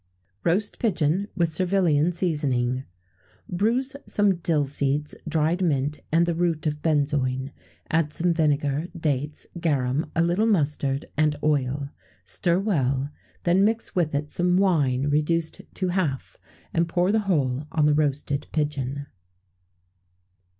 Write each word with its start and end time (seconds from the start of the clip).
[XVII 0.41 0.49
96] 0.49 0.51
Roast 0.63 0.79
Pigeon, 0.79 1.27
with 1.35 1.49
Servilian 1.49 2.11
Seasoning. 2.11 2.85
Bruise 3.47 3.95
some 4.07 4.37
dill 4.37 4.65
seeds, 4.65 5.13
dried 5.27 5.61
mint, 5.63 5.99
and 6.11 6.25
the 6.25 6.33
root 6.33 6.65
of 6.65 6.81
benzoin; 6.81 7.51
add 7.91 8.11
some 8.11 8.33
vinegar, 8.33 8.87
dates, 8.99 9.45
garum, 9.59 10.09
a 10.15 10.23
little 10.23 10.47
mustard, 10.47 11.05
and 11.17 11.35
oil; 11.43 11.89
stir 12.23 12.57
well; 12.57 13.11
then 13.43 13.63
mix 13.63 13.95
with 13.95 14.15
it 14.15 14.31
some 14.31 14.57
wine 14.57 15.03
reduced 15.05 15.61
to 15.75 15.89
half, 15.89 16.35
and 16.73 16.89
pour 16.89 17.11
the 17.11 17.19
whole 17.29 17.67
on 17.71 17.85
the 17.85 17.93
roasted 17.93 18.47
pigeon. 18.51 19.05